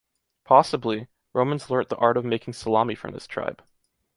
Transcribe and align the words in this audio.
Possibly, 0.45 1.09
Romans 1.31 1.69
learnt 1.69 1.89
the 1.89 1.97
art 1.97 2.17
of 2.17 2.25
making 2.25 2.55
salami 2.55 2.95
from 2.95 3.11
this 3.13 3.27
tribe. 3.27 3.63